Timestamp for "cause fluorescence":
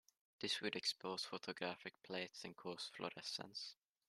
2.57-3.75